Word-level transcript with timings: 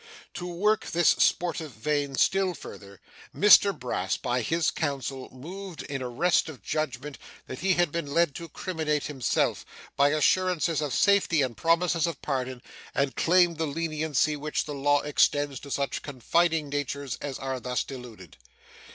To 0.33 0.47
work 0.47 0.87
this 0.89 1.09
sportive 1.09 1.73
vein 1.73 2.15
still 2.15 2.55
further, 2.55 2.99
Mr 3.35 3.71
Brass, 3.77 4.17
by 4.17 4.41
his 4.41 4.71
counsel, 4.71 5.29
moved 5.29 5.83
in 5.83 6.01
arrest 6.01 6.49
of 6.49 6.63
judgment 6.63 7.19
that 7.45 7.59
he 7.59 7.73
had 7.73 7.91
been 7.91 8.11
led 8.11 8.33
to 8.33 8.49
criminate 8.49 9.03
himself, 9.03 9.63
by 9.95 10.09
assurances 10.09 10.81
of 10.81 10.95
safety 10.95 11.43
and 11.43 11.55
promises 11.55 12.07
of 12.07 12.19
pardon, 12.23 12.63
and 12.95 13.15
claimed 13.15 13.59
the 13.59 13.67
leniency 13.67 14.35
which 14.35 14.65
the 14.65 14.73
law 14.73 15.01
extends 15.01 15.59
to 15.59 15.69
such 15.69 16.01
confiding 16.01 16.69
natures 16.69 17.15
as 17.21 17.37
are 17.37 17.59
thus 17.59 17.83
deluded. 17.83 18.37